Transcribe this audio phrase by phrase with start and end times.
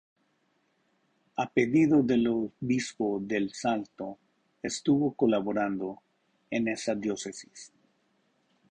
[1.35, 4.17] A pedido del Obispo de Salto
[4.63, 6.01] estuvo colaborando
[6.49, 7.71] en esa diócesis.